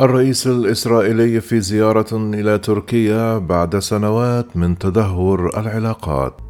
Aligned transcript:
الرئيس 0.00 0.46
الإسرائيلي 0.46 1.40
في 1.40 1.60
زيارة 1.60 2.06
إلى 2.12 2.58
تركيا 2.58 3.38
بعد 3.38 3.78
سنوات 3.78 4.56
من 4.56 4.78
تدهور 4.78 5.60
العلاقات. 5.60 6.45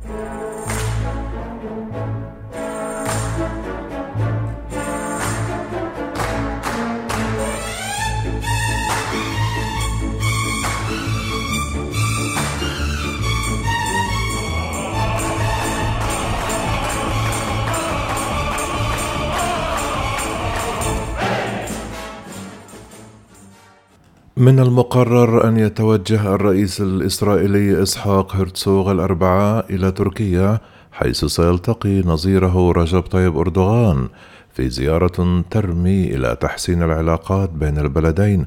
من 24.39 24.61
المقرر 24.61 25.49
أن 25.49 25.57
يتوجه 25.57 26.35
الرئيس 26.35 26.81
الإسرائيلي 26.81 27.83
إسحاق 27.83 28.37
هرتسوغ 28.37 28.93
الأربعاء 28.93 29.75
إلى 29.75 29.91
تركيا 29.93 30.61
حيث 30.93 31.25
سيلتقي 31.25 32.01
نظيره 32.01 32.73
رجب 32.73 33.01
طيب 33.01 33.39
أردوغان 33.39 34.09
في 34.53 34.69
زيارة 34.69 35.45
ترمي 35.51 36.15
إلى 36.15 36.37
تحسين 36.41 36.83
العلاقات 36.83 37.51
بين 37.51 37.79
البلدين 37.79 38.47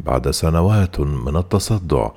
بعد 0.00 0.30
سنوات 0.30 1.00
من 1.00 1.36
التصدع. 1.36 2.08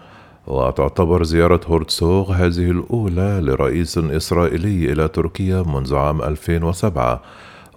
وتعتبر 0.48 1.24
زيارة 1.24 1.62
هورتسوغ 1.68 2.32
هذه 2.32 2.72
الأولى 2.72 3.42
لرئيس 3.42 3.98
إسرائيلي 3.98 4.94
إلى 4.94 5.08
تركيا 5.08 5.62
منذ 5.62 5.96
عام 5.96 6.22
2007 6.22 7.22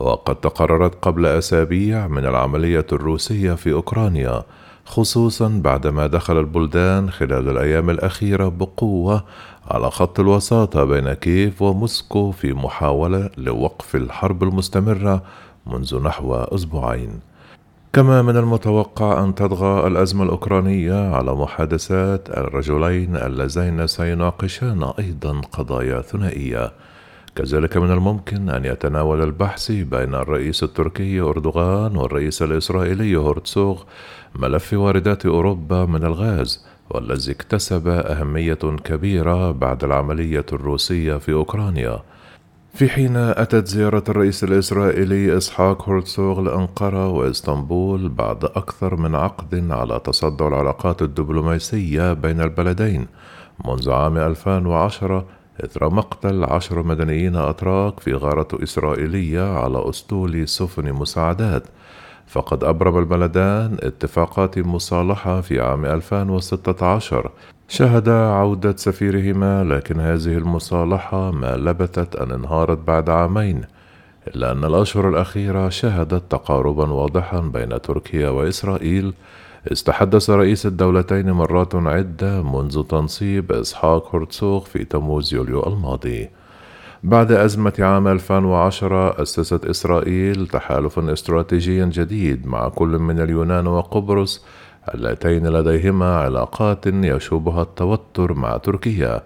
وقد 0.01 0.37
تقررت 0.37 0.95
قبل 1.05 1.27
أسابيع 1.27 2.09
من 2.09 2.27
العملية 2.27 2.87
الروسية 2.93 3.53
في 3.53 3.73
أوكرانيا. 3.73 4.43
خصوصا 4.85 5.49
بعدما 5.49 6.07
دخل 6.07 6.39
البلدان 6.39 7.11
خلال 7.11 7.49
الأيام 7.49 7.91
الأخيرة 7.91 8.49
بقوة 8.49 9.25
على 9.71 9.91
خط 9.91 10.21
الوساطة 10.21 10.85
بين 10.85 11.13
كييف 11.13 11.63
وموسكو 11.63 12.31
في 12.31 12.53
محاولة 12.53 13.31
لوقف 13.37 13.97
الحرب 13.97 14.43
المستمرة 14.43 15.23
منذ 15.67 16.03
نحو 16.03 16.35
أسبوعين. 16.35 17.21
كما 17.93 18.23
من 18.23 18.37
المتوقع 18.37 19.25
أن 19.25 19.35
تطغى 19.35 19.87
الأزمة 19.87 20.25
الأوكرانية 20.25 21.15
على 21.15 21.35
محادثات 21.35 22.31
الرجلين 22.31 23.17
اللذين 23.17 23.87
سيناقشان 23.87 24.93
أيضا 24.99 25.41
قضايا 25.41 26.01
ثنائية. 26.01 26.73
كذلك 27.37 27.77
من 27.77 27.91
الممكن 27.91 28.49
أن 28.49 28.65
يتناول 28.65 29.23
البحث 29.23 29.71
بين 29.71 30.15
الرئيس 30.15 30.63
التركي 30.63 31.21
أردوغان 31.21 31.97
والرئيس 31.97 32.43
الإسرائيلي 32.43 33.17
هورتسوغ 33.17 33.83
ملف 34.35 34.73
واردات 34.73 35.27
أوروبا 35.27 35.85
من 35.85 36.05
الغاز 36.05 36.65
والذي 36.91 37.33
اكتسب 37.33 37.89
أهمية 37.89 38.55
كبيرة 38.85 39.51
بعد 39.51 39.85
العملية 39.85 40.47
الروسية 40.53 41.17
في 41.17 41.33
أوكرانيا. 41.33 42.03
في 42.75 42.89
حين 42.89 43.17
أتت 43.17 43.67
زيارة 43.67 44.05
الرئيس 44.09 44.45
الإسرائيلي 44.45 45.37
إسحاق 45.37 45.89
هورتسوغ 45.89 46.41
لأنقرة 46.41 47.09
وإسطنبول 47.09 48.09
بعد 48.09 48.45
أكثر 48.45 48.97
من 48.97 49.15
عقد 49.15 49.71
على 49.71 50.01
تصدع 50.05 50.49
العلاقات 50.49 51.03
الدبلوماسية 51.03 52.13
بين 52.13 52.41
البلدين 52.41 53.07
منذ 53.65 53.91
عام 53.91 54.17
2010 54.17 55.27
إثر 55.65 55.91
مقتل 55.91 56.45
عشر 56.45 56.83
مدنيين 56.83 57.37
أتراك 57.37 58.01
في 58.01 58.15
غارة 58.15 58.49
إسرائيلية 58.63 59.59
على 59.59 59.89
أسطول 59.89 60.49
سفن 60.49 60.93
مساعدات. 60.93 61.63
فقد 62.27 62.65
أبرم 62.65 62.99
البلدان 62.99 63.77
اتفاقات 63.81 64.59
مصالحة 64.59 65.41
في 65.41 65.61
عام 65.61 65.85
2016 65.85 67.31
شهد 67.69 68.09
عودة 68.09 68.77
سفيرهما 68.77 69.65
لكن 69.65 70.01
هذه 70.01 70.39
المصالحة 70.39 71.31
ما 71.31 71.57
لبثت 71.57 72.17
أن 72.17 72.31
انهارت 72.33 72.79
بعد 72.79 73.11
عامين 73.11 73.61
إلا 74.29 74.53
أن 74.53 74.65
الأشهر 74.65 75.09
الأخيرة 75.09 75.69
شهدت 75.69 76.23
تقاربا 76.31 76.91
واضحا 76.91 77.41
بين 77.41 77.83
تركيا 77.83 78.29
وإسرائيل 78.29 79.15
استحدث 79.73 80.31
رئيس 80.31 80.67
الدولتين 80.67 81.31
مرات 81.31 81.75
عدة 81.75 82.43
منذ 82.43 82.83
تنصيب 82.83 83.53
إسحاق 83.53 84.15
هرتسوغ 84.15 84.61
في 84.65 84.85
تموز 84.85 85.35
يوليو 85.35 85.67
الماضي. 85.67 86.29
بعد 87.03 87.33
أزمة 87.33 87.73
عام 87.79 88.09
2010 88.09 89.23
أسست 89.23 89.65
إسرائيل 89.65 90.47
تحالفا 90.47 91.13
استراتيجيا 91.13 91.85
جديد 91.85 92.47
مع 92.47 92.69
كل 92.69 92.89
من 92.89 93.21
اليونان 93.21 93.67
وقبرص 93.67 94.45
اللتين 94.95 95.47
لديهما 95.47 96.17
علاقات 96.17 96.87
يشوبها 96.87 97.63
التوتر 97.63 98.33
مع 98.33 98.57
تركيا. 98.57 99.23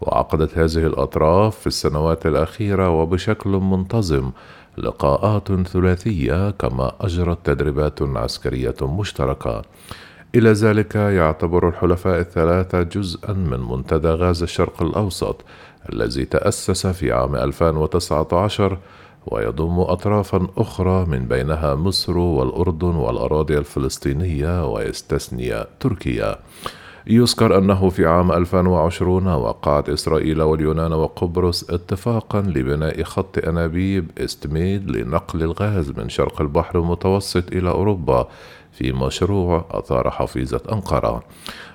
وعقدت 0.00 0.58
هذه 0.58 0.86
الأطراف 0.86 1.58
في 1.58 1.66
السنوات 1.66 2.26
الأخيرة 2.26 2.90
وبشكل 2.90 3.50
منتظم 3.50 4.30
لقاءات 4.78 5.52
ثلاثية 5.52 6.50
كما 6.50 6.92
أجرت 7.00 7.38
تدريبات 7.44 8.02
عسكرية 8.02 8.74
مشتركة. 8.82 9.62
إلى 10.34 10.52
ذلك 10.52 10.94
يعتبر 10.94 11.68
الحلفاء 11.68 12.20
الثلاثة 12.20 12.82
جزءا 12.82 13.32
من 13.32 13.60
منتدى 13.60 14.08
غاز 14.08 14.42
الشرق 14.42 14.82
الأوسط 14.82 15.44
الذي 15.92 16.24
تأسس 16.24 16.86
في 16.86 17.12
عام 17.12 17.36
2019 17.36 18.78
ويضم 19.26 19.80
أطرافا 19.80 20.46
أخرى 20.56 21.04
من 21.04 21.28
بينها 21.28 21.74
مصر 21.74 22.18
والأردن 22.18 22.94
والأراضي 22.94 23.58
الفلسطينية 23.58 24.72
ويستثني 24.72 25.64
تركيا. 25.80 26.36
يذكر 27.10 27.58
أنه 27.58 27.88
في 27.88 28.06
عام 28.06 28.32
2020 28.32 29.26
وقعت 29.26 29.88
إسرائيل 29.88 30.42
واليونان 30.42 30.92
وقبرص 30.92 31.70
اتفاقا 31.70 32.40
لبناء 32.40 33.02
خط 33.02 33.38
أنابيب 33.38 34.10
إستميد 34.18 34.90
لنقل 34.90 35.42
الغاز 35.42 35.90
من 35.90 36.08
شرق 36.08 36.40
البحر 36.40 36.78
المتوسط 36.78 37.52
إلى 37.52 37.70
أوروبا 37.70 38.28
في 38.72 38.92
مشروع 38.92 39.64
أثار 39.70 40.10
حفيظة 40.10 40.60
أنقرة. 40.72 41.22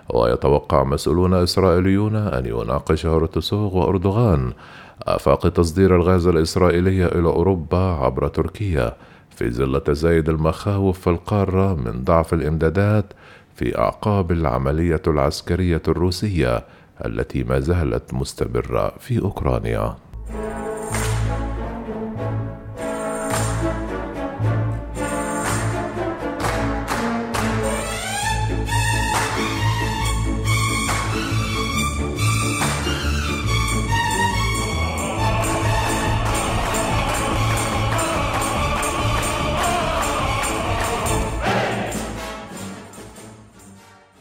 ويتوقع 0.09 0.83
مسؤولون 0.83 1.33
إسرائيليون 1.33 2.15
أن 2.15 2.45
يناقش 2.45 3.05
هرتسوغ 3.05 3.77
وأردوغان. 3.77 4.53
آفاق 5.03 5.49
تصدير 5.49 5.95
الغاز 5.95 6.27
الإسرائيلي 6.27 7.05
إلى 7.05 7.27
أوروبا 7.27 7.77
عبر 7.77 8.27
تركيا 8.27 8.93
في 9.29 9.49
ظل 9.49 9.79
تزايد 9.79 10.29
المخاوف 10.29 10.99
في 10.99 11.09
القارة 11.09 11.75
من 11.75 12.03
ضعف 12.03 12.33
الإمدادات 12.33 13.13
في 13.55 13.77
أعقاب 13.77 14.31
العملية 14.31 15.01
العسكرية 15.07 15.81
الروسية 15.87 16.65
التي 17.05 17.43
ما 17.43 17.59
زالت 17.59 18.13
مستمرة 18.13 18.93
في 18.99 19.21
أوكرانيا. 19.21 19.95